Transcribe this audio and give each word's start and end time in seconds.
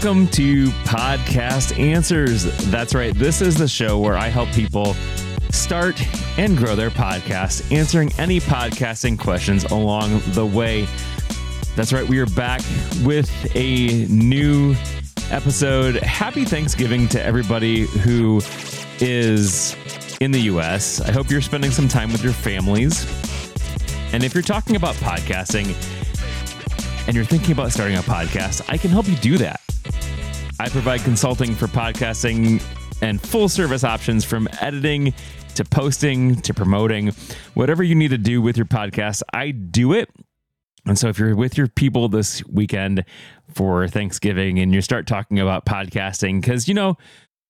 Welcome 0.00 0.28
to 0.28 0.66
Podcast 0.84 1.76
Answers. 1.76 2.44
That's 2.70 2.94
right. 2.94 3.12
This 3.12 3.42
is 3.42 3.56
the 3.56 3.66
show 3.66 3.98
where 3.98 4.16
I 4.16 4.28
help 4.28 4.48
people 4.50 4.94
start 5.50 6.00
and 6.38 6.56
grow 6.56 6.76
their 6.76 6.90
podcast, 6.90 7.72
answering 7.72 8.12
any 8.16 8.38
podcasting 8.38 9.18
questions 9.18 9.64
along 9.64 10.20
the 10.28 10.46
way. 10.46 10.86
That's 11.74 11.92
right. 11.92 12.08
We 12.08 12.20
are 12.20 12.26
back 12.26 12.60
with 13.02 13.28
a 13.56 14.06
new 14.06 14.76
episode. 15.32 15.96
Happy 15.96 16.44
Thanksgiving 16.44 17.08
to 17.08 17.20
everybody 17.20 17.80
who 17.80 18.40
is 19.00 19.74
in 20.20 20.30
the 20.30 20.42
US. 20.42 21.00
I 21.00 21.10
hope 21.10 21.28
you're 21.28 21.40
spending 21.40 21.72
some 21.72 21.88
time 21.88 22.12
with 22.12 22.22
your 22.22 22.34
families. 22.34 23.02
And 24.12 24.22
if 24.22 24.32
you're 24.32 24.44
talking 24.44 24.76
about 24.76 24.94
podcasting 24.94 25.74
and 27.08 27.16
you're 27.16 27.24
thinking 27.24 27.50
about 27.50 27.72
starting 27.72 27.96
a 27.96 28.02
podcast, 28.02 28.64
I 28.68 28.76
can 28.76 28.92
help 28.92 29.08
you 29.08 29.16
do 29.16 29.38
that. 29.38 29.60
I 30.60 30.68
provide 30.68 31.02
consulting 31.02 31.54
for 31.54 31.68
podcasting 31.68 32.62
and 33.00 33.20
full 33.20 33.48
service 33.48 33.84
options 33.84 34.24
from 34.24 34.48
editing 34.60 35.14
to 35.54 35.64
posting 35.64 36.40
to 36.42 36.52
promoting. 36.52 37.12
Whatever 37.54 37.84
you 37.84 37.94
need 37.94 38.10
to 38.10 38.18
do 38.18 38.42
with 38.42 38.56
your 38.56 38.66
podcast, 38.66 39.22
I 39.32 39.52
do 39.52 39.92
it. 39.92 40.10
And 40.84 40.98
so 40.98 41.08
if 41.08 41.18
you're 41.18 41.36
with 41.36 41.56
your 41.56 41.68
people 41.68 42.08
this 42.08 42.44
weekend 42.46 43.04
for 43.54 43.86
Thanksgiving 43.86 44.58
and 44.58 44.74
you 44.74 44.80
start 44.80 45.06
talking 45.06 45.38
about 45.38 45.64
podcasting, 45.64 46.40
because 46.40 46.66
you 46.66 46.74
know, 46.74 46.96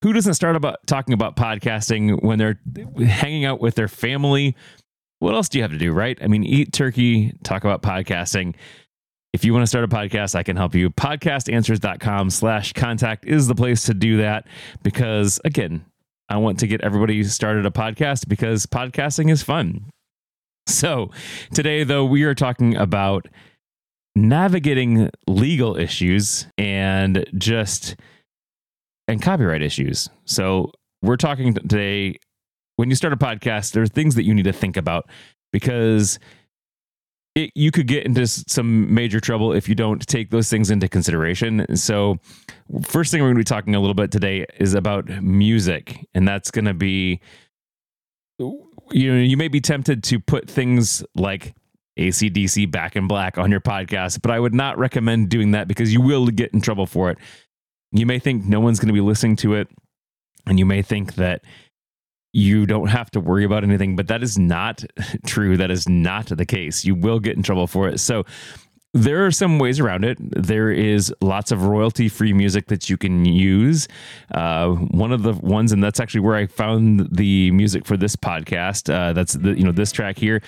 who 0.03 0.13
doesn't 0.13 0.35
start 0.35 0.55
about 0.55 0.87
talking 0.87 1.15
about 1.15 1.35
podcasting 1.35 2.23
when 2.23 2.39
they're 2.39 2.61
hanging 3.07 3.47
out 3.47 3.61
with 3.61 3.75
their 3.75 3.89
family? 3.89 4.55
What 5.21 5.35
else 5.35 5.49
do 5.49 5.59
you 5.59 5.63
have 5.63 5.73
to 5.73 5.79
do, 5.79 5.93
right? 5.93 6.19
I 6.23 6.27
mean, 6.27 6.45
eat 6.45 6.73
turkey, 6.73 7.33
talk 7.43 7.65
about 7.65 7.83
podcasting. 7.83 8.55
If 9.33 9.45
you 9.45 9.53
want 9.53 9.63
to 9.63 9.67
start 9.67 9.85
a 9.85 9.89
podcast, 9.89 10.35
I 10.35 10.43
can 10.43 10.57
help 10.57 10.75
you. 10.75 10.91
Podcastanswers.com 10.91 12.31
slash 12.31 12.73
contact 12.73 13.27
is 13.27 13.47
the 13.47 13.55
place 13.55 13.85
to 13.85 13.95
do 13.95 14.17
that 14.19 14.47
because, 14.83 15.39
again, 15.45 15.85
I 16.31 16.39
want 16.39 16.59
to 16.61 16.67
get 16.67 16.81
everybody 16.81 17.23
started 17.25 17.67
a 17.67 17.71
podcast 17.71 18.29
because 18.29 18.67
podcasting 18.67 19.31
is 19.31 19.43
fun. 19.43 19.91
So 20.67 21.11
today, 21.53 21.85
though, 21.85 22.05
we 22.05 22.25
are 22.25 22.35
talking 22.35 22.77
about 22.77 23.27
navigating 24.17 25.11
legal 25.27 25.77
issues 25.77 26.47
and 26.57 27.25
just 27.37 27.97
and 29.07 29.23
copyright 29.23 29.63
issues. 29.63 30.09
So 30.25 30.73
we're 31.03 31.17
talking 31.17 31.55
today 31.55 32.19
when 32.77 32.91
you 32.91 32.97
start 32.97 33.13
a 33.13 33.17
podcast, 33.17 33.73
there 33.73 33.83
are 33.83 33.87
things 33.87 34.15
that 34.15 34.25
you 34.25 34.35
need 34.35 34.45
to 34.45 34.53
think 34.53 34.77
about 34.77 35.09
because 35.53 36.19
it, 37.39 37.53
you 37.55 37.71
could 37.71 37.87
get 37.87 38.05
into 38.05 38.27
some 38.27 38.93
major 38.93 39.21
trouble 39.21 39.53
if 39.53 39.69
you 39.69 39.75
don't 39.75 40.07
take 40.07 40.31
those 40.31 40.51
things 40.51 40.71
into 40.71 40.89
consideration. 40.89 41.77
So, 41.77 42.19
first 42.83 43.11
thing 43.11 43.21
we're 43.23 43.29
going 43.29 43.37
to 43.37 43.41
be 43.41 43.45
talking 43.45 43.75
a 43.75 43.81
little 43.81 43.95
bit 43.95 44.11
today 44.11 44.47
is 44.59 44.75
about 44.75 45.09
music, 45.23 46.07
and 46.15 46.27
that's 46.27 46.51
going 46.51 46.65
to 46.65 46.75
be 46.75 47.21
you 48.39 49.13
know, 49.13 49.21
you 49.21 49.37
may 49.37 49.49
be 49.49 49.61
tempted 49.61 50.03
to 50.05 50.21
put 50.21 50.49
things 50.49 51.05
like 51.15 51.55
ACDC 51.99 52.71
Back 52.71 52.97
in 52.97 53.09
Black 53.09 53.39
on 53.39 53.51
your 53.51 53.61
podcast, 53.61 54.23
but 54.23 54.31
I 54.31 54.39
would 54.39 54.55
not 54.55 54.79
recommend 54.79 55.29
doing 55.29 55.53
that 55.53 55.69
because 55.69 55.93
you 55.93 56.01
will 56.01 56.27
get 56.29 56.53
in 56.53 56.61
trouble 56.61 56.87
for 56.87 57.11
it. 57.11 57.19
You 57.93 58.07
may 58.07 58.19
think 58.19 58.45
no 58.45 58.61
one's 58.61 58.79
going 58.79 58.89
to 58.89 58.95
be 58.95 59.01
listening 59.01 59.37
to 59.37 59.55
it, 59.55 59.69
and 60.47 60.59
you 60.59 60.67
may 60.67 60.83
think 60.83 61.15
that 61.17 61.43
you 62.39 62.67
don't 62.67 62.89
have 62.89 63.11
to 63.11 63.21
worry 63.21 63.45
about 63.45 63.65
anything, 63.65 63.97
but 63.97 64.07
that 64.09 64.23
is 64.23 64.39
not 64.39 64.85
true. 65.27 65.57
That 65.57 65.71
is 65.71 65.89
not 65.89 66.27
the 66.27 66.47
case. 66.47 66.85
You 66.85 66.95
will 66.95 67.19
get 67.19 67.37
in 67.37 67.43
trouble 67.43 67.67
for 67.67 67.89
it. 67.89 67.99
So, 67.99 68.25
there 68.95 69.27
are 69.27 69.31
some 69.31 69.59
ways 69.59 69.81
around 69.81 70.05
it. 70.05 70.17
There 70.21 70.71
is 70.71 71.13
lots 71.21 71.53
of 71.53 71.63
royalty 71.65 72.09
free 72.09 72.33
music 72.33 72.69
that 72.69 72.89
you 72.89 72.97
can 72.97 73.27
use. 73.27 73.87
Uh, 74.35 74.71
one 74.71 75.13
of 75.13 75.23
the 75.23 75.35
ones, 75.35 75.73
and 75.73 75.85
that's 75.85 76.01
actually 76.01 76.23
where 76.23 76.37
I 76.37 76.47
found 76.47 77.07
the 77.13 77.51
music 77.51 77.85
for 77.85 77.99
this 77.99 78.17
podcast. 78.17 78.93
Uh, 78.93 79.13
that's 79.13 79.35
the 79.35 79.59
you 79.59 79.65
know 79.65 79.73
this 79.73 79.93
track 79.93 80.17
here 80.17 80.41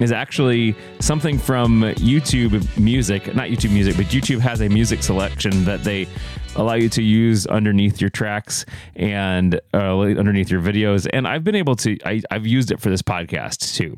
is 0.00 0.12
actually 0.12 0.74
something 0.98 1.38
from 1.38 1.82
YouTube 1.82 2.78
Music, 2.78 3.34
not 3.34 3.48
YouTube 3.48 3.72
Music, 3.72 3.96
but 3.96 4.06
YouTube 4.06 4.40
has 4.40 4.60
a 4.60 4.68
music 4.68 5.02
selection 5.02 5.64
that 5.64 5.84
they 5.84 6.08
allow 6.56 6.74
you 6.74 6.88
to 6.88 7.02
use 7.02 7.46
underneath 7.46 8.00
your 8.00 8.10
tracks 8.10 8.64
and 8.96 9.60
uh, 9.74 9.98
underneath 10.00 10.50
your 10.50 10.60
videos. 10.60 11.06
And 11.12 11.28
I've 11.28 11.44
been 11.44 11.54
able 11.54 11.76
to, 11.76 11.96
I, 12.04 12.22
I've 12.30 12.46
used 12.46 12.70
it 12.72 12.80
for 12.80 12.90
this 12.90 13.02
podcast 13.02 13.76
too 13.76 13.96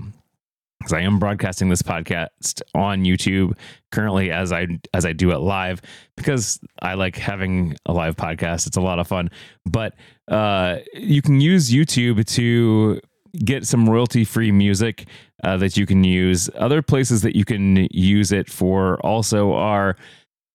because 0.82 0.92
I 0.92 1.00
am 1.02 1.20
broadcasting 1.20 1.68
this 1.68 1.82
podcast 1.82 2.60
on 2.74 3.04
YouTube 3.04 3.56
currently 3.92 4.32
as 4.32 4.52
I 4.52 4.66
as 4.92 5.06
I 5.06 5.12
do 5.12 5.30
it 5.30 5.38
live 5.38 5.80
because 6.16 6.58
I 6.80 6.94
like 6.94 7.16
having 7.16 7.76
a 7.86 7.92
live 7.92 8.16
podcast. 8.16 8.66
It's 8.66 8.76
a 8.76 8.80
lot 8.80 8.98
of 8.98 9.06
fun. 9.06 9.30
But 9.64 9.94
uh, 10.28 10.78
you 10.94 11.22
can 11.22 11.40
use 11.40 11.70
YouTube 11.70 12.26
to 12.34 13.00
get 13.44 13.66
some 13.66 13.88
royalty 13.88 14.24
free 14.24 14.52
music 14.52 15.06
uh, 15.42 15.56
that 15.56 15.76
you 15.76 15.86
can 15.86 16.04
use. 16.04 16.50
Other 16.54 16.82
places 16.82 17.22
that 17.22 17.36
you 17.36 17.44
can 17.44 17.88
use 17.90 18.32
it 18.32 18.50
for 18.50 19.00
also 19.00 19.52
are 19.52 19.96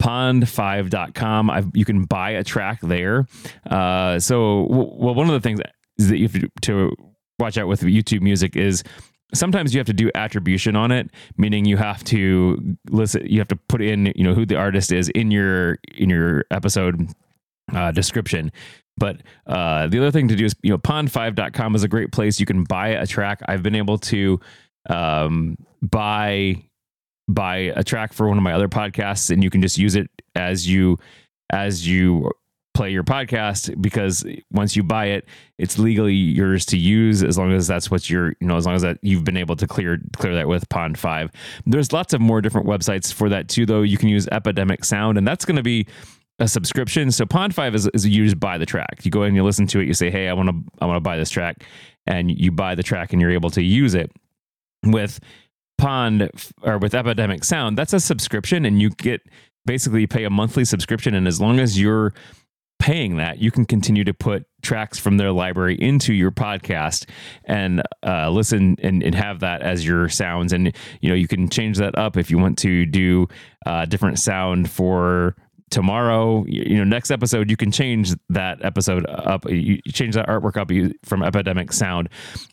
pond5.com. 0.01 1.49
I've, 1.49 1.71
you 1.73 1.85
can 1.85 2.05
buy 2.05 2.31
a 2.31 2.43
track 2.43 2.79
there. 2.81 3.27
Uh, 3.69 4.19
so, 4.19 4.67
well, 4.69 5.15
one 5.15 5.27
of 5.27 5.33
the 5.33 5.41
things 5.41 5.59
that 5.97 6.17
you 6.17 6.27
have 6.27 6.43
to 6.61 6.93
watch 7.39 7.57
out 7.57 7.67
with 7.67 7.81
YouTube 7.81 8.21
music 8.21 8.55
is 8.55 8.83
sometimes 9.33 9.73
you 9.73 9.79
have 9.79 9.88
to 9.88 9.94
do 9.94 10.09
attribution 10.15 10.75
on 10.75 10.91
it 10.91 11.09
meaning 11.38 11.65
you 11.65 11.75
have 11.75 12.03
to 12.03 12.77
listen 12.89 13.25
you 13.25 13.39
have 13.39 13.47
to 13.47 13.55
put 13.67 13.81
in 13.81 14.05
you 14.15 14.23
know 14.23 14.33
who 14.33 14.45
the 14.45 14.55
artist 14.55 14.91
is 14.91 15.09
in 15.09 15.31
your 15.31 15.77
in 15.95 16.09
your 16.09 16.45
episode 16.49 17.09
uh, 17.73 17.91
description 17.91 18.51
but 19.00 19.22
uh, 19.45 19.85
the 19.88 20.00
other 20.00 20.11
thing 20.11 20.28
to 20.28 20.35
do 20.35 20.45
is 20.45 20.55
you 20.63 20.72
know 20.72 20.78
pond5.com 20.78 21.75
is 21.75 21.83
a 21.83 21.88
great 21.88 22.11
place 22.11 22.39
you 22.39 22.45
can 22.45 22.63
buy 22.63 22.89
a 22.89 23.05
track 23.05 23.41
i've 23.47 23.63
been 23.63 23.75
able 23.75 23.97
to 23.97 24.39
um, 24.89 25.57
buy 25.81 26.56
buy 27.27 27.73
a 27.75 27.83
track 27.83 28.13
for 28.13 28.27
one 28.27 28.38
of 28.38 28.44
my 28.44 28.53
other 28.53 28.69
podcasts 28.69 29.29
and 29.29 29.44
you 29.44 29.50
can 29.50 29.61
just 29.61 29.77
use 29.77 29.95
it 29.95 30.09
as 30.35 30.67
you 30.67 30.97
as 31.50 31.88
you 31.88 32.29
play 32.77 32.91
your 32.91 33.03
podcast 33.03 33.81
because 33.81 34.23
once 34.51 34.75
you 34.75 34.83
buy 34.83 35.07
it, 35.07 35.25
it's 35.57 35.79
legally 35.79 36.13
yours 36.13 36.63
to 36.63 36.77
use 36.77 37.23
as 37.23 37.35
long 37.35 37.51
as 37.51 37.66
that's 37.66 37.89
what 37.89 38.07
you're, 38.07 38.35
you 38.39 38.45
know, 38.47 38.56
as 38.56 38.67
long 38.67 38.75
as 38.75 38.83
that 38.83 39.00
you've 39.01 39.23
been 39.23 39.35
able 39.35 39.56
to 39.56 39.66
clear 39.66 40.00
clear 40.16 40.35
that 40.35 40.47
with 40.47 40.69
Pond5. 40.69 41.33
There's 41.66 41.91
lots 41.91 42.13
of 42.13 42.22
more 42.22 42.39
different 42.39 42.67
websites 42.67 43.11
for 43.11 43.29
that 43.29 43.50
too, 43.50 43.66
though. 43.66 43.81
You 43.81 43.97
can 43.97 44.09
use 44.09 44.27
Epidemic 44.27 44.85
Sound, 44.85 45.17
and 45.17 45.27
that's 45.27 45.44
going 45.44 45.56
to 45.56 45.63
be 45.63 45.88
a 46.40 46.48
subscription. 46.48 47.12
So 47.12 47.25
Pond5 47.25 47.75
is, 47.75 47.88
is 47.94 48.06
used 48.06 48.40
by 48.40 48.58
the 48.58 48.66
track. 48.66 49.00
You 49.03 49.12
go 49.12 49.24
in, 49.24 49.30
and 49.30 49.36
you 49.36 49.44
listen 49.44 49.68
to 49.68 49.80
it, 49.80 49.88
you 49.88 49.94
say, 49.94 50.09
"Hey, 50.09 50.28
I 50.28 50.34
want 50.34 50.50
to, 50.50 50.56
I 50.80 50.86
want 50.86 50.98
to 50.98 51.02
buy 51.02 51.18
this 51.18 51.30
track," 51.30 51.64
and 52.06 52.30
you 52.31 52.52
buy 52.52 52.75
the 52.75 52.84
track, 52.84 53.14
and 53.14 53.22
you're 53.22 53.31
able 53.31 53.50
to 53.52 53.64
use 53.64 53.96
it 53.96 54.12
with 54.84 55.20
Pond 55.78 56.30
or 56.62 56.78
with 56.78 56.94
Epidemic 56.94 57.44
Sound. 57.44 57.78
That's 57.78 57.94
a 57.94 58.00
subscription, 58.00 58.66
and 58.66 58.81
you 58.81 58.90
get 58.92 59.22
basically 59.66 60.08
pay 60.08 60.24
a 60.24 60.30
monthly 60.30 60.66
subscription, 60.66 61.14
and 61.16 61.28
as 61.28 61.42
long 61.42 61.59
as 61.59 61.80
you're 61.80 62.14
paying 62.80 63.18
that, 63.18 63.40
you 63.40 63.50
can 63.50 63.66
continue 63.66 64.04
to 64.04 64.14
put 64.14 64.46
tracks 64.62 65.00
from 65.00 65.18
their 65.18 65.31
library 65.31 65.75
into 65.75 66.14
your 66.14 66.31
podcast 66.31 67.09
and 67.46 67.81
uh, 68.06 68.30
listen 68.30 68.75
and, 68.84 69.02
and, 69.02 69.16
have 69.16 69.40
that 69.40 69.62
as 69.62 69.86
your 69.86 70.08
sounds. 70.09 70.54
And 70.54 70.74
you 71.02 71.09
know, 71.09 71.16
you 71.16 71.28
can 71.28 71.50
change 71.50 71.78
that 71.80 71.98
up 71.98 72.18
if 72.18 72.30
you 72.30 72.38
want 72.38 72.58
to 72.59 72.86
do 72.86 73.28
a 73.66 73.69
uh, 73.69 73.86
different 73.86 74.19
sound 74.19 74.69
for 74.69 75.36
tomorrow 75.69 76.45
you 76.47 76.78
know 76.78 76.85
next 76.85 77.11
episode 77.11 77.50
you 77.50 77.57
can 77.57 77.72
change 77.72 78.13
that 78.29 78.63
episode 78.63 79.05
up 79.09 79.44
you 79.50 79.81
change 79.91 80.16
that 80.16 80.25
artwork 80.28 80.55
up 80.55 80.72
from 81.03 81.22
epidemic 81.22 81.73
sound 81.73 82.07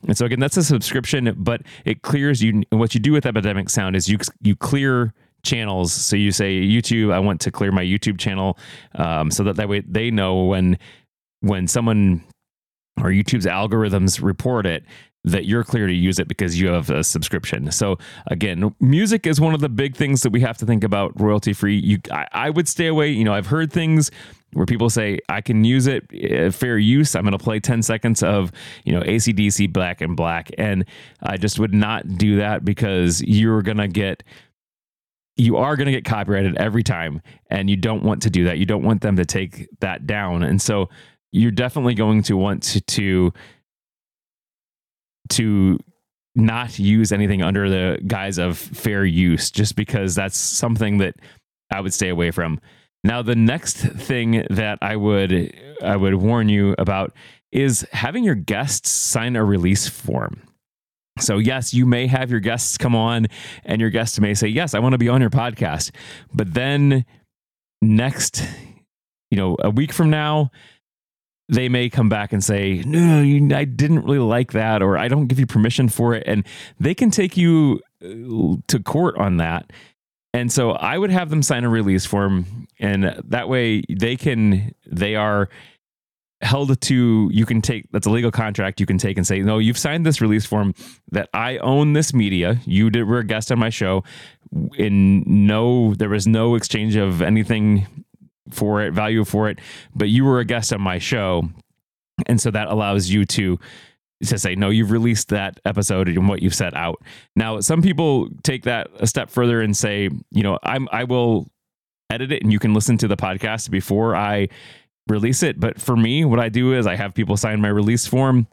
and 0.09 0.19
so 0.19 0.27
again 0.27 0.41
that's 0.41 0.57
a 0.57 0.65
subscription 0.65 1.33
but 1.37 1.63
it 1.85 2.03
clears 2.03 2.43
you 2.43 2.63
what 2.71 2.93
you 2.93 3.01
do 3.01 3.13
with 3.13 3.25
epidemic 3.25 3.71
sound 3.71 3.95
is 3.95 4.09
you 4.09 4.19
you 4.43 4.57
clear 4.57 5.15
channels. 5.45 5.93
So 5.93 6.17
you 6.17 6.33
say 6.33 6.61
YouTube, 6.61 7.13
I 7.13 7.21
want 7.21 7.41
to 7.43 7.53
clear 7.53 7.71
my 7.71 7.85
YouTube 7.85 8.19
channel, 8.19 8.59
um, 8.97 9.31
so 9.31 9.45
that 9.45 9.57
that 9.57 9.69
way 9.69 9.81
they 9.81 10.11
know 10.11 10.45
when 10.45 10.79
when 11.41 11.69
someone 11.69 12.25
or 12.99 13.11
YouTube's 13.11 13.47
algorithms 13.47 14.23
report 14.23 14.67
it 14.67 14.85
that 15.25 15.47
you're 15.47 15.65
clear 15.65 15.87
to 15.87 15.93
use 15.93 16.19
it 16.19 16.29
because 16.29 16.61
you 16.61 16.69
have 16.69 16.91
a 16.91 17.03
subscription. 17.03 17.71
So 17.73 17.97
again, 18.27 18.75
music 18.79 19.27
is 19.27 19.41
one 19.41 19.55
of 19.55 19.61
the 19.61 19.71
big 19.71 19.97
things 19.97 20.23
that 20.23 20.31
we 20.31 20.41
have 20.41 20.59
to 20.59 20.67
think 20.67 20.85
about 20.85 21.19
royalty 21.19 21.55
free. 21.55 21.79
You, 21.79 21.99
I, 22.13 22.27
I 22.33 22.51
would 22.51 22.69
stay 22.69 22.87
away. 22.87 23.11
You 23.11 23.25
know, 23.25 23.33
I've 23.33 23.47
heard 23.47 23.73
things 23.73 24.11
where 24.53 24.67
people 24.67 24.91
say 24.91 25.19
I 25.29 25.41
can 25.41 25.65
use 25.65 25.87
it 25.87 26.05
uh, 26.31 26.51
fair 26.51 26.79
use. 26.79 27.15
I'm 27.15 27.23
going 27.23 27.33
to 27.33 27.43
play 27.43 27.59
10 27.59 27.83
seconds 27.83 28.23
of, 28.23 28.53
you 28.85 28.93
know, 28.93 29.01
ACDC 29.01 29.73
Back 29.73 30.03
in 30.03 30.15
Black. 30.15 30.51
And 30.59 30.85
I 31.23 31.39
just 31.39 31.59
would 31.59 31.75
not 31.75 32.07
do 32.19 32.37
that 32.37 32.65
because 32.65 33.23
you're 33.23 33.63
going 33.63 33.79
to 33.79 33.89
get 33.89 34.23
you 35.37 35.57
are 35.57 35.75
going 35.75 35.87
to 35.87 35.93
get 35.93 36.05
copyrighted 36.05 36.57
every 36.59 36.85
time 36.85 37.21
and 37.51 37.69
you 37.69 37.77
don't 37.77 38.05
want 38.05 38.23
to 38.23 38.31
do 38.31 38.45
that 38.45 38.59
you 38.59 38.65
don't 38.65 38.85
want 38.85 39.01
them 39.01 39.17
to 39.17 39.25
take 39.25 39.67
that 39.81 40.07
down 40.07 40.45
and 40.45 40.63
so 40.63 40.89
you're 41.33 41.51
definitely 41.51 41.95
going 41.95 42.23
to 42.23 42.37
want 42.37 42.63
to 42.63 42.81
to 42.83 43.33
to 45.31 45.79
not 46.35 46.79
use 46.79 47.13
anything 47.13 47.43
under 47.43 47.69
the 47.69 48.01
guise 48.07 48.39
of 48.39 48.59
fair 48.59 49.05
use 49.05 49.51
just 49.51 49.77
because 49.77 50.15
that's 50.15 50.37
something 50.37 50.99
that 50.99 51.15
I 51.73 51.81
would 51.81 51.95
stay 51.95 52.09
away 52.09 52.31
from. 52.31 52.61
Now, 53.05 53.23
the 53.23 53.37
next 53.37 53.77
thing 53.77 54.47
that 54.51 54.79
I 54.81 54.97
would 54.97 55.55
I 55.83 55.97
would 55.97 56.15
warn 56.15 56.49
you 56.49 56.75
about 56.79 57.15
is 57.53 57.87
having 57.93 58.25
your 58.25 58.35
guests 58.35 58.91
sign 58.91 59.37
a 59.37 59.45
release 59.45 59.87
form. 59.89 60.43
So, 61.21 61.39
yes, 61.39 61.73
you 61.73 61.87
may 61.87 62.09
have 62.09 62.31
your 62.31 62.41
guests 62.41 62.77
come 62.77 62.97
on, 62.97 63.27
and 63.65 63.81
your 63.81 63.91
guests 63.91 64.19
may 64.19 64.35
say, 64.35 64.49
Yes, 64.49 64.75
I 64.75 64.81
want 64.81 64.95
to 64.95 64.99
be 64.99 65.09
on 65.09 65.21
your 65.21 65.31
podcast. 65.31 65.93
But 66.33 66.55
then 66.55 67.05
next, 67.81 68.43
you 69.31 69.37
know, 69.37 69.57
a 69.61 69.71
week 69.71 69.93
from 69.93 70.11
now, 70.11 70.51
they 71.49 71.69
may 71.69 71.91
come 71.91 72.09
back 72.09 72.33
and 72.33 72.43
say, 72.43 72.83
No, 72.87 73.21
I 73.57 73.65
didn't 73.65 74.05
really 74.05 74.19
like 74.19 74.53
that, 74.53 74.83
or 74.83 74.97
I 74.97 75.09
don't 75.09 75.27
give 75.27 75.39
you 75.39 75.47
permission 75.47 75.89
for 75.89 76.15
it. 76.15 76.25
And 76.27 76.47
they 76.81 76.95
can 76.95 77.11
take 77.11 77.37
you 77.37 77.81
uh, 78.03 78.57
to 78.69 78.83
court 78.83 79.17
on 79.19 79.39
that. 79.39 79.73
And 80.33 80.51
so 80.51 80.73
I 80.73 80.99
would 80.99 81.11
have 81.11 81.31
them 81.31 81.43
sign 81.43 81.65
a 81.65 81.69
release 81.69 82.07
form, 82.07 82.67
and 82.81 83.21
that 83.25 83.49
way 83.49 83.83
they 83.89 84.17
can, 84.17 84.75
they 84.85 85.15
are 85.15 85.49
held 86.45 86.79
to 86.81 87.31
you 87.33 87.47
can 87.47 87.63
take 87.63 87.91
that's 87.91 88.07
a 88.07 88.11
legal 88.11 88.31
contract 88.31 88.79
you 88.79 88.87
can 88.87 88.99
take 88.99 89.17
and 89.17 89.27
say 89.27 89.41
no 89.41 89.59
you've 89.59 89.79
signed 89.79 90.05
this 90.05 90.21
release 90.21 90.45
form 90.45 90.75
that 91.11 91.29
i 91.33 91.57
own 91.59 91.95
this 91.95 92.13
media 92.13 92.61
you 92.67 92.91
did 92.91 93.05
were 93.05 93.21
a 93.21 93.25
guest 93.25 93.51
on 93.51 93.59
my 93.59 93.71
show 93.71 94.05
in 94.77 95.23
no 95.27 95.95
there 95.95 96.11
was 96.11 96.27
no 96.27 96.55
exchange 96.55 96.97
of 96.97 97.23
anything 97.23 98.04
for 98.55 98.83
it 98.83 98.93
value 98.93 99.25
for 99.25 99.49
it 99.49 99.59
but 99.95 100.09
you 100.09 100.25
were 100.25 100.41
a 100.41 100.45
guest 100.45 100.73
on 100.73 100.81
my 100.81 100.99
show 100.99 101.49
and 102.27 102.41
so 102.41 102.51
that 102.51 102.69
allows 102.69 103.11
you 103.11 103.25
to 103.25 103.59
to 104.23 104.39
say 104.39 104.55
no 104.55 104.71
you've 104.71 104.91
released 104.91 105.29
that 105.29 105.61
episode 105.65 106.09
and 106.09 106.29
what 106.29 106.41
you've 106.41 106.55
set 106.55 106.75
out 106.75 107.03
now 107.37 107.61
some 107.61 107.83
people 107.83 108.29
take 108.43 108.63
that 108.65 108.89
a 108.99 109.07
step 109.07 109.29
further 109.29 109.61
and 109.61 109.77
say 109.77 110.09
you 110.31 110.43
know 110.43 110.59
i'm 110.63 110.89
i 110.93 111.05
will 111.05 111.47
edit 112.11 112.33
it 112.33 112.43
and 112.43 112.53
you 112.53 112.59
can 112.59 112.73
listen 112.73 112.97
to 112.97 113.09
the 113.09 113.17
podcast 113.17 113.71
before 113.71 114.17
i 114.17 114.49
release 115.09 115.43
it. 115.43 115.61
But 115.61 115.81
for 115.81 115.97
me, 115.97 116.25
what 116.25 116.41
I 116.41 116.49
do 116.49 116.75
is 116.75 116.87
I 116.87 116.97
have 116.97 117.15
people 117.15 117.37
sign 117.37 117.61
my 117.61 117.69
release 117.69 118.07
form, 118.07 118.47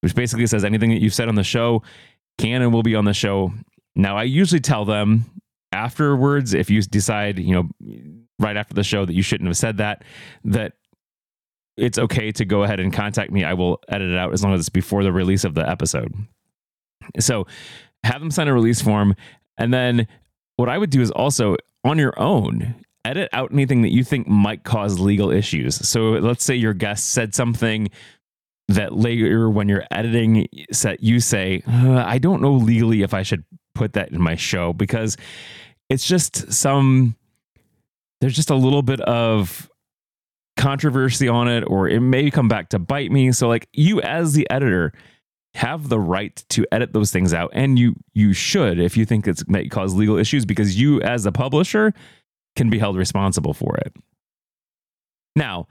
which 0.00 0.14
basically 0.14 0.46
says 0.46 0.64
anything 0.64 0.90
that 0.90 1.00
you've 1.00 1.14
said 1.14 1.28
on 1.28 1.34
the 1.34 1.44
show 1.44 1.82
can 2.38 2.62
and 2.62 2.72
will 2.72 2.82
be 2.82 2.94
on 2.94 3.04
the 3.04 3.14
show. 3.14 3.52
Now, 3.96 4.16
I 4.16 4.24
usually 4.24 4.60
tell 4.60 4.84
them 4.84 5.24
afterwards, 5.72 6.54
if 6.54 6.70
you 6.70 6.80
decide, 6.82 7.38
you 7.38 7.54
know, 7.54 7.68
right 8.38 8.56
after 8.56 8.74
the 8.74 8.84
show 8.84 9.04
that 9.04 9.14
you 9.14 9.22
shouldn't 9.22 9.48
have 9.48 9.56
said 9.56 9.78
that, 9.78 10.04
that 10.44 10.74
it's 11.76 11.98
okay 11.98 12.32
to 12.32 12.44
go 12.44 12.64
ahead 12.64 12.80
and 12.80 12.92
contact 12.92 13.30
me. 13.30 13.44
I 13.44 13.54
will 13.54 13.80
edit 13.88 14.10
it 14.10 14.18
out 14.18 14.32
as 14.32 14.42
long 14.42 14.54
as 14.54 14.60
it's 14.60 14.68
before 14.68 15.04
the 15.04 15.12
release 15.12 15.44
of 15.44 15.54
the 15.54 15.68
episode. 15.68 16.14
So 17.20 17.46
have 18.04 18.20
them 18.20 18.30
sign 18.30 18.48
a 18.48 18.54
release 18.54 18.80
form. 18.80 19.14
And 19.56 19.72
then 19.72 20.06
what 20.56 20.68
I 20.68 20.78
would 20.78 20.90
do 20.90 21.00
is 21.00 21.10
also 21.10 21.56
on 21.84 21.98
your 21.98 22.18
own, 22.20 22.74
edit 23.04 23.28
out 23.32 23.52
anything 23.52 23.82
that 23.82 23.92
you 23.92 24.04
think 24.04 24.26
might 24.26 24.64
cause 24.64 24.98
legal 24.98 25.30
issues. 25.30 25.76
So 25.88 26.10
let's 26.10 26.44
say 26.44 26.54
your 26.54 26.74
guest 26.74 27.12
said 27.12 27.34
something 27.34 27.90
that 28.68 28.94
later 28.94 29.48
when 29.48 29.68
you're 29.68 29.84
editing 29.90 30.46
set 30.70 31.02
you 31.02 31.20
say 31.20 31.62
uh, 31.66 32.04
i 32.06 32.18
don't 32.18 32.42
know 32.42 32.52
legally 32.52 33.02
if 33.02 33.14
i 33.14 33.22
should 33.22 33.42
put 33.74 33.94
that 33.94 34.10
in 34.10 34.20
my 34.20 34.36
show 34.36 34.72
because 34.72 35.16
it's 35.88 36.06
just 36.06 36.52
some 36.52 37.16
there's 38.20 38.36
just 38.36 38.50
a 38.50 38.54
little 38.54 38.82
bit 38.82 39.00
of 39.02 39.70
controversy 40.56 41.28
on 41.28 41.48
it 41.48 41.62
or 41.68 41.88
it 41.88 42.00
may 42.00 42.30
come 42.30 42.48
back 42.48 42.68
to 42.68 42.78
bite 42.78 43.12
me 43.12 43.30
so 43.30 43.46
like 43.46 43.68
you 43.72 44.00
as 44.02 44.32
the 44.32 44.48
editor 44.50 44.92
have 45.54 45.88
the 45.88 46.00
right 46.00 46.44
to 46.48 46.66
edit 46.72 46.92
those 46.92 47.12
things 47.12 47.32
out 47.32 47.50
and 47.52 47.78
you 47.78 47.94
you 48.12 48.32
should 48.32 48.80
if 48.80 48.96
you 48.96 49.04
think 49.04 49.26
it's 49.26 49.46
may 49.48 49.68
cause 49.68 49.94
legal 49.94 50.16
issues 50.16 50.44
because 50.44 50.78
you 50.78 51.00
as 51.02 51.26
a 51.26 51.32
publisher 51.32 51.94
can 52.58 52.68
be 52.68 52.78
held 52.78 52.96
responsible 52.96 53.54
for 53.54 53.76
it. 53.76 53.96
Now, 55.36 55.68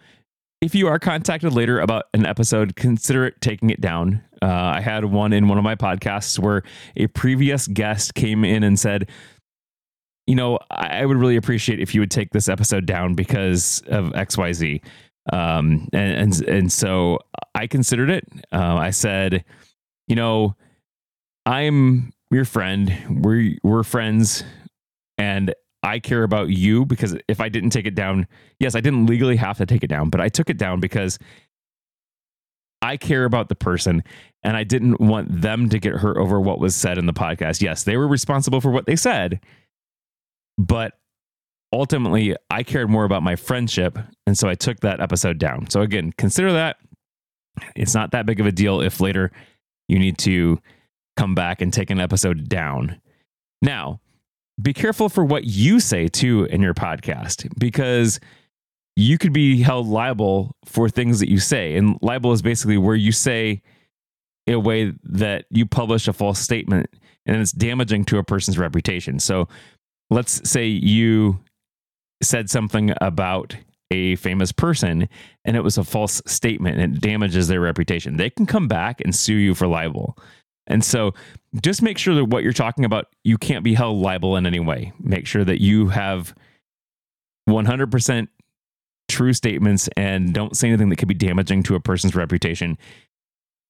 if 0.62 0.74
you 0.74 0.88
are 0.88 0.98
contacted 0.98 1.54
later 1.54 1.80
about 1.80 2.06
an 2.14 2.26
episode, 2.26 2.76
consider 2.76 3.28
it 3.28 3.42
taking 3.42 3.70
it 3.70 3.82
down. 3.82 4.24
Uh, 4.42 4.48
I 4.48 4.82
had 4.82 5.06
one 5.06 5.34
in 5.34 5.48
one 5.48 5.58
of 5.58 5.64
my 5.64 5.76
podcasts 5.76 6.40
where 6.40 6.64
a 6.96 7.08
previous 7.08 7.68
guest 7.68 8.16
came 8.16 8.44
in 8.44 8.64
and 8.64 8.80
said, 8.80 9.10
you 10.28 10.36
know, 10.36 10.60
I 10.70 11.06
would 11.06 11.18
really 11.18 11.38
appreciate 11.38 11.80
if 11.80 11.96
you 11.96 12.02
would 12.02 12.12
take 12.12 12.32
this 12.32 12.50
episode 12.50 12.86
down 12.86 13.16
because 13.16 13.82
of 13.88 14.12
XYZ. 14.12 14.84
Um, 15.32 15.88
and, 15.94 16.14
and, 16.14 16.42
and 16.48 16.72
so 16.72 17.20
I 17.56 17.68
considered 17.68 18.10
it. 18.10 18.26
Uh, 18.52 18.76
I 18.76 18.92
said, 18.92 19.46
you 20.08 20.16
know, 20.16 20.56
I'm 21.46 22.12
your 22.30 22.46
friend. 22.46 23.22
We're, 23.24 23.56
we're 23.64 23.84
friends. 23.84 24.44
And 25.18 25.54
I 25.82 26.00
care 26.00 26.24
about 26.24 26.50
you 26.50 26.86
because 26.86 27.16
if 27.30 27.40
I 27.40 27.48
didn't 27.48 27.70
take 27.70 27.86
it 27.86 27.96
down, 27.96 28.28
yes, 28.60 28.76
I 28.76 28.82
didn't 28.82 29.06
legally 29.06 29.38
have 29.38 29.58
to 29.58 29.66
take 29.66 29.84
it 29.84 29.88
down, 29.88 30.10
but 30.10 30.20
I 30.20 30.28
took 30.28 30.50
it 30.50 30.58
down 30.58 30.82
because 30.82 31.18
I 32.82 32.98
care 32.98 33.26
about 33.26 33.50
the 33.50 33.56
person 33.56 34.04
and 34.44 34.58
I 34.58 34.64
didn't 34.64 35.00
want 35.00 35.42
them 35.42 35.70
to 35.70 35.80
get 35.80 35.96
hurt 35.96 36.18
over 36.18 36.40
what 36.40 36.60
was 36.60 36.76
said 36.76 36.98
in 36.98 37.06
the 37.06 37.14
podcast. 37.14 37.62
Yes, 37.62 37.84
they 37.84 37.98
were 37.98 38.08
responsible 38.08 38.62
for 38.62 38.72
what 38.72 38.86
they 38.86 38.96
said, 38.96 39.40
but 40.58 40.94
ultimately 41.72 42.36
I 42.50 42.64
cared 42.64 42.90
more 42.90 43.04
about 43.04 43.24
my 43.24 43.36
friendship. 43.36 43.98
And 44.26 44.38
so 44.38 44.48
I 44.48 44.56
took 44.56 44.80
that 44.82 45.00
episode 45.00 45.38
down. 45.38 45.70
So 45.70 45.82
again, 45.82 46.12
consider 46.18 46.54
that. 46.54 46.78
It's 47.76 47.96
not 47.96 48.12
that 48.12 48.26
big 48.26 48.40
of 48.40 48.46
a 48.46 48.52
deal 48.52 48.82
if 48.82 49.00
later 49.00 49.32
you 49.88 50.00
need 50.00 50.18
to 50.20 50.60
come 51.16 51.36
back 51.36 51.62
and 51.62 51.74
take 51.74 51.90
an 51.90 52.00
episode 52.00 52.48
down. 52.48 53.02
Now, 53.62 54.00
be 54.62 54.74
careful 54.74 55.10
for 55.10 55.24
what 55.24 55.46
you 55.46 55.80
say 55.80 56.08
too 56.08 56.46
in 56.46 56.62
your 56.62 56.74
podcast 56.74 57.52
because 57.60 58.20
you 58.96 59.18
could 59.18 59.34
be 59.34 59.62
held 59.62 59.88
liable 59.88 60.56
for 60.66 60.90
things 60.90 61.20
that 61.20 61.30
you 61.30 61.40
say. 61.40 61.76
And 61.76 61.98
libel 62.02 62.32
is 62.32 62.42
basically 62.42 62.78
where 62.78 62.96
you 62.96 63.12
say 63.12 63.62
in 64.48 64.56
a 64.56 64.60
way 64.60 64.94
that 65.04 65.46
you 65.52 65.66
publish 65.66 66.08
a 66.08 66.14
false 66.14 66.40
statement 66.40 66.90
and 67.26 67.38
it's 67.38 67.52
damaging 67.52 68.06
to 68.06 68.18
a 68.18 68.24
person's 68.24 68.58
reputation. 68.58 69.20
So 69.20 69.48
let's 70.10 70.50
say 70.50 70.66
you 70.66 71.40
said 72.22 72.50
something 72.50 72.94
about 73.02 73.56
a 73.92 74.16
famous 74.18 74.52
person 74.52 75.08
and 75.46 75.56
it 75.56 75.64
was 75.64 75.78
a 75.78 75.84
false 75.84 76.22
statement 76.26 76.80
and 76.80 76.96
it 76.96 77.02
damages 77.02 77.48
their 77.48 77.62
reputation. 77.62 78.18
They 78.18 78.30
can 78.30 78.46
come 78.46 78.68
back 78.68 79.02
and 79.02 79.16
sue 79.16 79.36
you 79.36 79.56
for 79.56 79.68
libel. 79.68 80.18
And 80.68 80.84
so 80.84 81.14
just 81.62 81.82
make 81.82 81.98
sure 81.98 82.14
that 82.16 82.26
what 82.26 82.44
you're 82.44 82.52
talking 82.52 82.84
about, 82.84 83.08
you 83.24 83.38
can't 83.38 83.64
be 83.64 83.74
held 83.74 84.02
liable 84.02 84.36
in 84.36 84.46
any 84.46 84.60
way. 84.60 84.92
Make 85.00 85.26
sure 85.26 85.46
that 85.46 85.62
you 85.62 85.88
have 85.88 86.36
100% 87.50 88.28
true 89.08 89.34
statements 89.34 89.88
and 89.96 90.34
don't 90.34 90.58
say 90.58 90.68
anything 90.68 90.90
that 90.90 90.98
could 90.98 91.08
be 91.08 91.14
damaging 91.14 91.64
to 91.64 91.76
a 91.76 91.80
person's 91.80 92.16
reputation, 92.16 92.78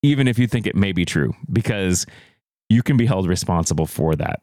even 0.02 0.28
if 0.28 0.40
you 0.40 0.48
think 0.48 0.66
it 0.66 0.76
may 0.76 0.92
be 0.92 1.06
true, 1.06 1.34
because 1.52 2.08
you 2.70 2.82
can 2.82 2.98
be 2.98 3.06
held 3.06 3.28
responsible 3.28 3.86
for 3.86 4.16
that. 4.16 4.40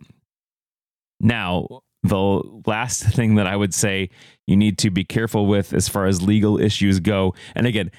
Now, 1.21 1.83
the 2.05 2.43
last 2.67 3.03
thing 3.03 3.35
that 3.37 3.47
I 3.47 3.57
would 3.57 3.75
say 3.75 4.11
you 4.47 4.57
need 4.57 4.79
to 4.79 4.91
be 4.91 5.05
careful 5.05 5.47
with 5.47 5.73
as 5.73 5.89
far 5.89 6.07
as 6.07 6.23
legal 6.23 6.61
issues 6.61 7.01
go, 7.01 7.35
and 7.55 7.67
again, 7.67 7.91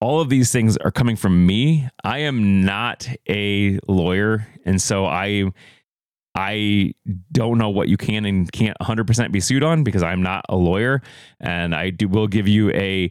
all 0.00 0.20
of 0.20 0.28
these 0.28 0.52
things 0.52 0.76
are 0.78 0.90
coming 0.90 1.16
from 1.16 1.46
me. 1.46 1.88
I 2.04 2.18
am 2.18 2.64
not 2.64 3.08
a 3.28 3.78
lawyer, 3.88 4.46
and 4.64 4.82
so 4.82 5.06
I 5.06 5.52
I 6.34 6.92
don't 7.32 7.56
know 7.56 7.70
what 7.70 7.88
you 7.88 7.96
can 7.96 8.26
and 8.26 8.52
can't 8.52 8.76
100% 8.82 9.32
be 9.32 9.40
sued 9.40 9.62
on 9.62 9.84
because 9.84 10.02
I'm 10.02 10.22
not 10.22 10.44
a 10.48 10.56
lawyer, 10.56 11.00
and 11.40 11.74
I 11.74 11.90
do 11.90 12.08
will 12.08 12.26
give 12.26 12.46
you 12.46 12.70
a 12.72 13.10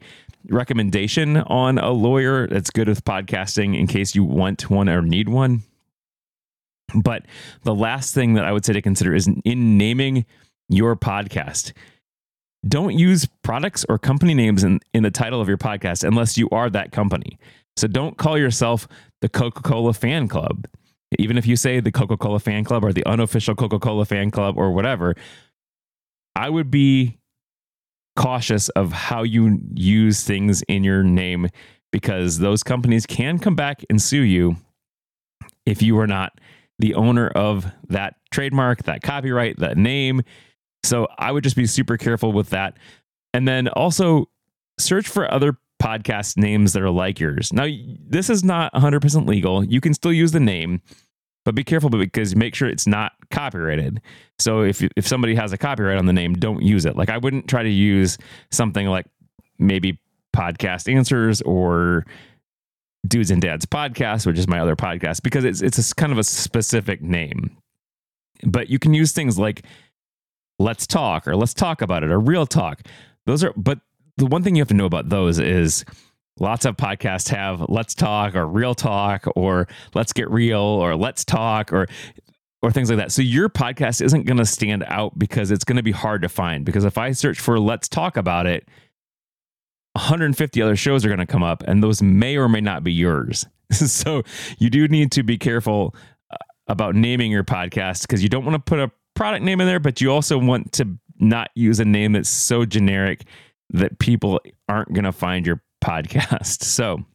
recommendation 0.49 1.37
on 1.37 1.79
a 1.79 1.89
lawyer 1.89 2.47
that's 2.47 2.69
good 2.69 2.87
with 2.87 3.03
podcasting 3.03 3.79
in 3.79 3.87
case 3.87 4.13
you 4.13 4.23
want 4.23 4.69
one 4.69 4.89
or 4.89 5.01
need 5.01 5.29
one. 5.29 5.63
But 6.93 7.23
the 7.63 7.75
last 7.75 8.13
thing 8.13 8.35
that 8.35 8.45
I 8.45 8.51
would 8.51 8.65
say 8.65 8.73
to 8.73 8.81
consider 8.81 9.15
is 9.15 9.27
in 9.43 9.77
naming 9.77 10.25
your 10.69 10.95
podcast 10.95 11.73
don't 12.67 12.97
use 12.97 13.27
products 13.43 13.85
or 13.89 13.99
company 13.99 14.33
names 14.33 14.63
in, 14.63 14.79
in 14.93 15.03
the 15.03 15.11
title 15.11 15.39
of 15.39 15.47
your 15.47 15.57
podcast 15.57 16.03
unless 16.03 16.37
you 16.37 16.49
are 16.51 16.69
that 16.69 16.91
company. 16.91 17.37
So 17.77 17.87
don't 17.87 18.17
call 18.17 18.37
yourself 18.37 18.87
the 19.21 19.29
Coca 19.29 19.61
Cola 19.61 19.93
Fan 19.93 20.27
Club. 20.27 20.65
Even 21.19 21.37
if 21.37 21.45
you 21.45 21.55
say 21.55 21.79
the 21.79 21.91
Coca 21.91 22.17
Cola 22.17 22.39
Fan 22.39 22.63
Club 22.63 22.83
or 22.83 22.91
the 22.91 23.05
unofficial 23.05 23.55
Coca 23.55 23.79
Cola 23.79 24.05
Fan 24.05 24.31
Club 24.31 24.57
or 24.57 24.71
whatever, 24.71 25.15
I 26.35 26.49
would 26.49 26.71
be 26.71 27.17
cautious 28.15 28.69
of 28.69 28.91
how 28.91 29.23
you 29.23 29.59
use 29.73 30.23
things 30.23 30.61
in 30.63 30.83
your 30.83 31.03
name 31.03 31.49
because 31.91 32.39
those 32.39 32.63
companies 32.63 33.05
can 33.05 33.39
come 33.39 33.55
back 33.55 33.85
and 33.89 34.01
sue 34.01 34.21
you 34.21 34.55
if 35.65 35.81
you 35.81 35.97
are 35.99 36.07
not 36.07 36.39
the 36.79 36.96
owner 36.96 37.27
of 37.29 37.65
that 37.89 38.15
trademark, 38.32 38.84
that 38.84 39.01
copyright, 39.01 39.60
that 39.60 39.77
name. 39.77 40.22
So 40.84 41.08
I 41.17 41.32
would 41.32 41.44
just 41.44 41.55
be 41.55 41.65
super 41.65 41.98
careful 41.98 42.32
with 42.32 42.50
that. 42.50 42.77
And 43.34 43.48
then 43.48 43.67
also 43.70 44.29
search 44.79 45.08
for 45.08 45.32
other 45.32 45.58
podcast 45.82 46.38
names 46.38 46.74
that 46.74 46.82
are 46.82 46.89
like 46.89 47.20
yours. 47.20 47.51
Now, 47.51 47.67
this 48.08 48.29
is 48.29 48.44
not 48.44 48.74
100% 48.74 49.27
legal. 49.27 49.63
You 49.63 49.82
can 49.82 49.94
still 49.94 50.13
use 50.13 50.32
the 50.32 50.39
name, 50.39 50.82
but 51.44 51.55
be 51.55 51.63
careful 51.63 51.89
because 51.89 52.36
make 52.36 52.55
sure 52.55 52.70
it's 52.70 52.88
not 52.88 53.13
copyrighted. 53.32 54.01
So 54.39 54.62
if 54.62 54.82
if 54.96 55.08
somebody 55.08 55.36
has 55.36 55.53
a 55.53 55.58
copyright 55.58 55.98
on 55.98 56.05
the 56.05 56.13
name, 56.13 56.34
don't 56.34 56.62
use 56.62 56.86
it. 56.86 56.96
Like 56.96 57.10
I 57.10 57.17
wouldn't 57.17 57.48
try 57.48 57.63
to 57.63 57.70
use 57.70 58.17
something 58.51 58.88
like 58.88 59.05
maybe 59.60 60.00
podcast 60.36 60.91
answers 60.94 61.41
or 61.41 62.05
dudes 63.07 63.31
and 63.31 63.41
dads 63.41 63.65
podcast, 63.65 64.25
which 64.25 64.38
is 64.38 64.47
my 64.47 64.59
other 64.59 64.75
podcast, 64.75 65.24
because 65.24 65.43
it's 65.43 65.62
it's 65.62 65.93
kind 65.93 66.12
of 66.12 66.17
a 66.17 66.24
specific 66.24 67.01
name. 67.01 67.57
But 68.43 68.69
you 68.69 68.79
can 68.79 68.93
use 68.93 69.12
things 69.12 69.39
like 69.39 69.65
let's 70.59 70.88
talk 70.88 71.27
or 71.27 71.35
let's 71.35 71.53
talk 71.53 71.81
about 71.81 72.03
it 72.03 72.12
or 72.12 72.19
real 72.19 72.45
talk. 72.45 72.81
Those 73.25 73.43
are 73.43 73.53
but 73.55 73.79
the 74.17 74.25
one 74.25 74.43
thing 74.43 74.55
you 74.55 74.62
have 74.62 74.69
to 74.69 74.74
know 74.74 74.85
about 74.85 75.09
those 75.09 75.39
is 75.39 75.85
lots 76.39 76.65
of 76.65 76.77
podcasts 76.77 77.29
have 77.29 77.65
let's 77.69 77.93
talk 77.93 78.35
or 78.35 78.45
real 78.45 78.75
talk 78.75 79.25
or 79.35 79.67
let's 79.93 80.13
get 80.13 80.29
real 80.29 80.59
or 80.59 80.95
let's 80.95 81.24
talk 81.25 81.71
or 81.74 81.88
or 82.62 82.71
things 82.71 82.89
like 82.89 82.97
that. 82.97 83.12
So 83.12 83.21
your 83.21 83.47
podcast 83.50 84.01
isn't 84.01 84.24
going 84.24 84.38
to 84.38 84.45
stand 84.45 84.83
out 84.88 85.17
because 85.19 85.51
it's 85.51 85.63
going 85.63 85.75
to 85.77 85.83
be 85.83 85.91
hard 85.91 86.21
to 86.24 86.29
find 86.29 86.65
because 86.65 86.83
if 86.83 86.97
I 86.97 87.12
search 87.12 87.39
for 87.39 87.59
let's 87.59 87.88
talk 87.88 88.17
about 88.17 88.47
it 88.47 88.67
150 89.95 90.61
other 90.61 90.75
shows 90.75 91.05
are 91.05 91.07
going 91.07 91.19
to 91.19 91.25
come 91.25 91.43
up 91.43 91.63
and 91.67 91.81
those 91.81 92.01
may 92.01 92.35
or 92.35 92.49
may 92.49 92.61
not 92.61 92.83
be 92.83 92.91
yours. 92.91 93.45
so 93.71 94.23
you 94.57 94.69
do 94.69 94.87
need 94.87 95.11
to 95.13 95.23
be 95.23 95.37
careful 95.37 95.95
uh, 96.31 96.37
about 96.67 96.95
naming 96.95 97.31
your 97.31 97.45
podcast 97.45 98.01
because 98.01 98.21
you 98.21 98.27
don't 98.29 98.43
want 98.43 98.55
to 98.55 98.59
put 98.59 98.79
a 98.79 98.91
product 99.15 99.43
name 99.43 99.61
in 99.61 99.67
there, 99.67 99.79
but 99.79 100.01
you 100.01 100.11
also 100.11 100.37
want 100.37 100.73
to 100.73 100.87
not 101.17 101.49
use 101.55 101.79
a 101.79 101.85
name 101.85 102.11
that's 102.11 102.29
so 102.29 102.65
generic 102.65 103.23
that 103.69 103.97
people 103.99 104.41
aren't 104.67 104.91
going 104.93 105.05
to 105.05 105.13
find 105.13 105.47
your 105.47 105.61
podcast. 105.83 106.63
So, 106.75 107.05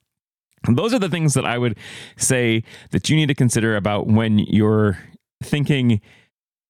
those 0.69 0.93
are 0.93 0.99
the 0.99 1.09
things 1.09 1.35
that 1.35 1.47
I 1.47 1.57
would 1.57 1.79
say 2.17 2.65
that 2.91 3.09
you 3.09 3.17
need 3.17 3.29
to 3.29 3.35
consider 3.35 3.77
about 3.77 4.07
when 4.07 4.39
you're 4.39 4.99
thinking 5.43 6.01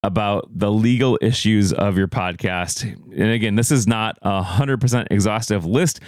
about 0.03 0.47
the 0.51 0.71
legal 0.71 1.17
issues 1.21 1.71
of 1.73 1.97
your 1.97 2.07
podcast. 2.07 2.83
And 2.83 3.31
again, 3.31 3.55
this 3.55 3.71
is 3.71 3.87
not 3.87 4.17
a 4.21 4.41
100% 4.41 5.07
exhaustive 5.11 5.65
list, 5.65 5.99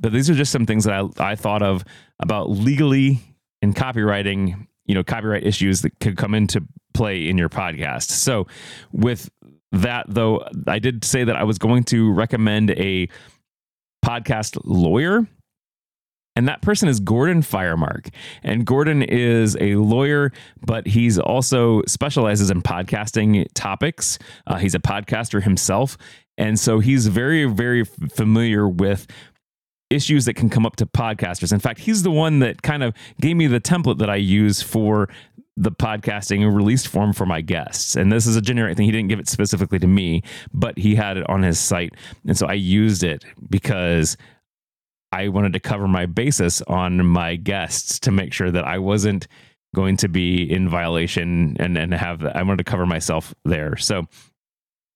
but 0.00 0.12
these 0.12 0.30
are 0.30 0.34
just 0.34 0.52
some 0.52 0.64
things 0.64 0.84
that 0.84 0.94
I, 0.94 1.32
I 1.32 1.34
thought 1.34 1.62
of 1.62 1.84
about 2.18 2.50
legally 2.50 3.20
and 3.60 3.76
copywriting, 3.76 4.66
you 4.86 4.94
know, 4.94 5.04
copyright 5.04 5.44
issues 5.44 5.82
that 5.82 5.98
could 6.00 6.16
come 6.16 6.34
into 6.34 6.66
play 6.94 7.28
in 7.28 7.36
your 7.36 7.50
podcast. 7.50 8.10
So, 8.10 8.46
with 8.90 9.30
that, 9.72 10.06
though, 10.08 10.46
I 10.66 10.78
did 10.78 11.04
say 11.04 11.24
that 11.24 11.36
I 11.36 11.44
was 11.44 11.58
going 11.58 11.84
to 11.84 12.12
recommend 12.12 12.70
a 12.72 13.08
podcast 14.04 14.58
lawyer 14.64 15.26
and 16.34 16.48
that 16.48 16.62
person 16.62 16.88
is 16.88 17.00
Gordon 17.00 17.42
Firemark. 17.42 18.08
And 18.42 18.64
Gordon 18.64 19.02
is 19.02 19.56
a 19.60 19.76
lawyer, 19.76 20.32
but 20.64 20.86
he's 20.86 21.18
also 21.18 21.82
specializes 21.86 22.50
in 22.50 22.62
podcasting 22.62 23.46
topics. 23.54 24.18
Uh, 24.46 24.56
he's 24.56 24.74
a 24.74 24.80
podcaster 24.80 25.42
himself. 25.42 25.98
And 26.38 26.58
so 26.58 26.78
he's 26.78 27.06
very, 27.06 27.44
very 27.44 27.84
familiar 27.84 28.66
with 28.68 29.06
issues 29.90 30.24
that 30.24 30.34
can 30.34 30.48
come 30.48 30.64
up 30.64 30.76
to 30.76 30.86
podcasters. 30.86 31.52
In 31.52 31.60
fact, 31.60 31.80
he's 31.80 32.02
the 32.02 32.10
one 32.10 32.38
that 32.38 32.62
kind 32.62 32.82
of 32.82 32.94
gave 33.20 33.36
me 33.36 33.46
the 33.46 33.60
template 33.60 33.98
that 33.98 34.08
I 34.08 34.16
use 34.16 34.62
for 34.62 35.10
the 35.58 35.70
podcasting 35.70 36.50
released 36.50 36.88
form 36.88 37.12
for 37.12 37.26
my 37.26 37.42
guests. 37.42 37.94
And 37.94 38.10
this 38.10 38.26
is 38.26 38.36
a 38.36 38.40
generic 38.40 38.78
thing. 38.78 38.86
He 38.86 38.92
didn't 38.92 39.08
give 39.08 39.20
it 39.20 39.28
specifically 39.28 39.78
to 39.80 39.86
me, 39.86 40.22
but 40.54 40.78
he 40.78 40.94
had 40.94 41.18
it 41.18 41.28
on 41.28 41.42
his 41.42 41.60
site. 41.60 41.94
And 42.26 42.38
so 42.38 42.46
I 42.46 42.54
used 42.54 43.04
it 43.04 43.26
because 43.50 44.16
I 45.12 45.28
wanted 45.28 45.52
to 45.52 45.60
cover 45.60 45.86
my 45.86 46.06
basis 46.06 46.62
on 46.62 47.06
my 47.06 47.36
guests 47.36 48.00
to 48.00 48.10
make 48.10 48.32
sure 48.32 48.50
that 48.50 48.64
I 48.64 48.78
wasn't 48.78 49.28
going 49.74 49.96
to 49.98 50.08
be 50.08 50.50
in 50.50 50.68
violation 50.68 51.56
and 51.58 51.78
and 51.78 51.94
have 51.94 52.24
I 52.24 52.42
wanted 52.42 52.58
to 52.58 52.70
cover 52.70 52.86
myself 52.86 53.34
there. 53.44 53.76
So 53.76 54.06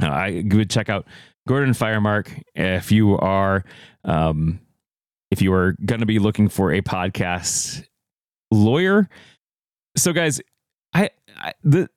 uh, 0.03 0.07
I 0.07 0.45
would 0.51 0.71
check 0.71 0.89
out 0.89 1.07
Gordon 1.47 1.75
Firemark 1.75 2.43
if 2.55 2.91
you 2.91 3.17
are 3.19 3.65
um, 4.05 4.61
if 5.31 5.43
you 5.43 5.53
are 5.53 5.77
going 5.85 6.01
to 6.01 6.07
be 6.07 6.19
looking 6.19 6.49
for 6.49 6.73
a 6.73 6.81
podcast 6.81 7.85
lawyer. 8.51 9.09
So 9.97 10.13
guys, 10.13 10.41
I, 10.95 11.11
I 11.37 11.53
the 11.63 11.89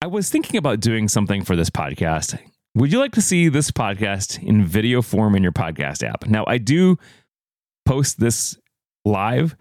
I 0.00 0.06
was 0.06 0.30
thinking 0.30 0.58
about 0.58 0.80
doing 0.80 1.08
something 1.08 1.44
for 1.44 1.56
this 1.56 1.70
podcast 1.70 2.38
would 2.76 2.92
you 2.92 2.98
like 2.98 3.12
to 3.12 3.22
see 3.22 3.48
this 3.48 3.70
podcast 3.70 4.42
in 4.42 4.62
video 4.62 5.00
form 5.00 5.34
in 5.34 5.42
your 5.42 5.50
podcast 5.50 6.06
app? 6.06 6.26
Now, 6.26 6.44
I 6.46 6.58
do 6.58 6.98
post 7.86 8.20
this 8.20 8.54
live. 9.06 9.56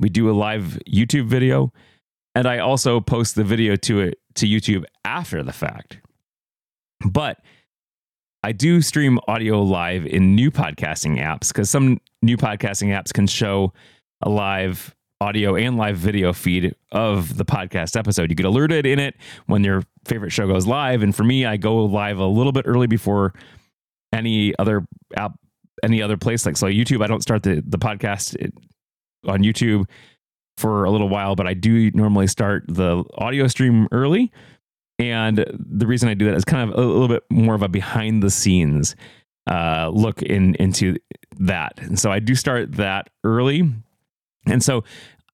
We 0.00 0.08
do 0.08 0.28
a 0.28 0.32
live 0.32 0.80
YouTube 0.88 1.28
video, 1.28 1.72
and 2.34 2.48
I 2.48 2.58
also 2.58 3.00
post 3.00 3.36
the 3.36 3.44
video 3.44 3.76
to 3.76 4.00
it 4.00 4.18
to 4.34 4.46
YouTube 4.46 4.84
after 5.04 5.44
the 5.44 5.52
fact. 5.52 6.00
But 7.08 7.38
I 8.42 8.50
do 8.50 8.82
stream 8.82 9.20
audio 9.28 9.62
live 9.62 10.04
in 10.04 10.34
new 10.34 10.50
podcasting 10.50 11.20
apps 11.20 11.48
because 11.48 11.70
some 11.70 12.00
new 12.20 12.36
podcasting 12.36 12.88
apps 12.88 13.12
can 13.12 13.28
show 13.28 13.72
a 14.22 14.28
live 14.28 14.92
audio 15.24 15.56
and 15.56 15.78
live 15.78 15.96
video 15.96 16.34
feed 16.34 16.74
of 16.92 17.38
the 17.38 17.46
podcast 17.46 17.96
episode. 17.96 18.28
You 18.28 18.36
get 18.36 18.44
alerted 18.44 18.84
in 18.84 18.98
it 18.98 19.16
when 19.46 19.64
your 19.64 19.82
favorite 20.04 20.32
show 20.32 20.46
goes 20.46 20.66
live. 20.66 21.02
And 21.02 21.16
for 21.16 21.24
me, 21.24 21.46
I 21.46 21.56
go 21.56 21.86
live 21.86 22.18
a 22.18 22.26
little 22.26 22.52
bit 22.52 22.66
early 22.68 22.86
before 22.86 23.32
any 24.12 24.54
other 24.58 24.86
app, 25.16 25.32
any 25.82 26.02
other 26.02 26.18
place 26.18 26.44
like 26.44 26.58
so 26.58 26.66
YouTube. 26.66 27.02
I 27.02 27.06
don't 27.06 27.22
start 27.22 27.42
the 27.42 27.62
the 27.66 27.78
podcast 27.78 28.36
on 29.26 29.42
YouTube 29.42 29.88
for 30.58 30.84
a 30.84 30.90
little 30.90 31.08
while, 31.08 31.34
but 31.34 31.46
I 31.46 31.54
do 31.54 31.90
normally 31.92 32.26
start 32.26 32.64
the 32.68 33.02
audio 33.16 33.46
stream 33.46 33.88
early. 33.92 34.30
And 34.98 35.44
the 35.58 35.86
reason 35.86 36.10
I 36.10 36.14
do 36.14 36.26
that 36.26 36.34
is 36.34 36.44
kind 36.44 36.70
of 36.70 36.78
a 36.78 36.82
little 36.86 37.08
bit 37.08 37.24
more 37.30 37.54
of 37.54 37.62
a 37.62 37.68
behind 37.68 38.22
the 38.22 38.30
scenes 38.30 38.94
uh, 39.50 39.90
look 39.92 40.22
in 40.22 40.54
into 40.56 40.96
that. 41.38 41.78
And 41.78 41.98
so 41.98 42.12
I 42.12 42.20
do 42.20 42.34
start 42.34 42.72
that 42.72 43.08
early. 43.24 43.72
And 44.46 44.62
so 44.62 44.84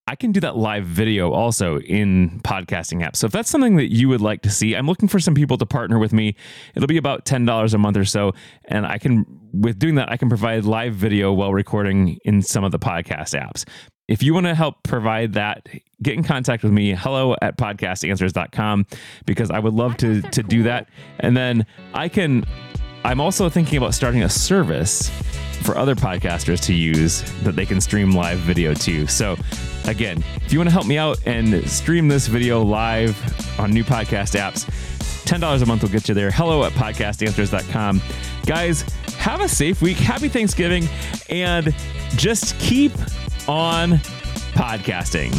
I 0.07 0.17
can 0.17 0.33
do 0.33 0.41
that 0.41 0.57
live 0.57 0.85
video 0.85 1.31
also 1.31 1.79
in 1.79 2.41
podcasting 2.41 3.07
apps. 3.07 3.17
So 3.17 3.27
if 3.27 3.33
that's 3.33 3.49
something 3.49 3.77
that 3.77 3.93
you 3.93 4.09
would 4.09 4.21
like 4.21 4.43
to 4.43 4.51
see, 4.51 4.75
I'm 4.75 4.89
looking 4.89 5.09
for 5.09 5.21
some 5.21 5.35
people 5.35 5.57
to 5.59 5.67
partner 5.67 6.01
with 6.01 6.13
me. 6.13 6.35
It'll 6.75 6.89
be 6.89 6.97
about 6.97 7.25
$10 7.25 7.75
a 7.75 7.79
month 7.79 7.97
or 7.97 8.05
so. 8.05 8.33
And 8.65 8.85
I 8.85 8.99
can, 8.99 9.25
with 9.53 9.79
doing 9.79 9.95
that, 9.95 10.11
I 10.11 10.17
can 10.17 10.29
provide 10.29 10.65
live 10.65 10.95
video 10.95 11.33
while 11.33 11.53
recording 11.53 12.19
in 12.25 12.43
some 12.43 12.65
of 12.65 12.73
the 12.73 12.79
podcast 12.79 13.39
apps. 13.41 13.65
If 14.09 14.25
you 14.25 14.35
want 14.35 14.47
to 14.47 14.55
help 14.57 14.83
provide 14.83 15.35
that, 15.35 15.69
get 16.03 16.15
in 16.15 16.25
contact 16.25 16.65
with 16.65 16.73
me, 16.73 16.93
hello 16.93 17.37
at 17.41 17.57
podcastanswers.com, 17.57 18.87
because 19.25 19.53
I 19.53 19.61
would 19.61 19.75
love 19.75 19.97
to, 19.99 20.23
to 20.23 20.43
do 20.43 20.65
that. 20.65 20.89
And 21.21 21.37
then 21.37 21.65
I 21.95 22.09
can, 22.09 22.45
I'm 23.05 23.21
also 23.21 23.49
thinking 23.49 23.79
about 23.79 23.95
starting 23.95 24.25
a 24.25 24.29
service 24.29 25.09
for 25.63 25.77
other 25.77 25.95
podcasters 25.95 26.61
to 26.65 26.75
use 26.75 27.23
that 27.43 27.57
they 27.57 27.67
can 27.67 27.81
stream 27.81 28.13
live 28.13 28.39
video 28.39 28.75
to. 28.75 29.07
So, 29.07 29.37
again, 29.87 30.25
if 30.45 30.53
you 30.53 30.59
want 30.59 30.69
to 30.69 30.73
help 30.73 30.87
me 30.87 30.99
out 30.99 31.19
and 31.27 31.69
stream 31.69 32.09
this 32.09 32.27
video 32.27 32.63
live 32.63 33.17
on 33.59 33.71
new 33.71 33.85
podcast 33.85 34.39
apps, 34.39 34.65
$10 35.31 35.63
a 35.63 35.67
month 35.67 35.83
will 35.83 35.91
get 35.91 36.09
you 36.09 36.15
there. 36.15 36.31
Hello 36.31 36.65
at 36.65 36.73
podcastanswers.com. 36.73 38.03
Guys, 38.47 38.83
have 39.19 39.41
a 39.41 39.49
safe 39.49 39.81
week. 39.81 39.97
Happy 39.97 40.29
Thanksgiving. 40.29 40.89
And 41.29 41.75
just 42.17 42.59
keep 42.59 42.93
on 43.49 43.99
podcasting. 44.55 45.31